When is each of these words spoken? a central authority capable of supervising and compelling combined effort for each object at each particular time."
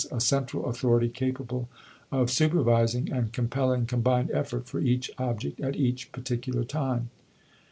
a 0.11 0.19
central 0.19 0.65
authority 0.65 1.09
capable 1.09 1.69
of 2.11 2.31
supervising 2.31 3.11
and 3.11 3.31
compelling 3.31 3.85
combined 3.85 4.31
effort 4.31 4.67
for 4.67 4.79
each 4.79 5.11
object 5.19 5.59
at 5.59 5.75
each 5.75 6.11
particular 6.11 6.63
time." 6.63 7.11